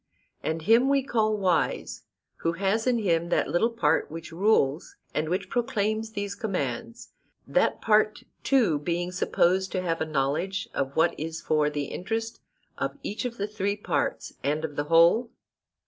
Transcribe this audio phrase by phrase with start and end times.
[0.41, 2.05] And him we call wise
[2.37, 7.09] who has in him that little part which rules, and which proclaims these commands;
[7.45, 12.41] that part too being supposed to have a knowledge of what is for the interest
[12.79, 15.29] of each of the three parts and of the whole?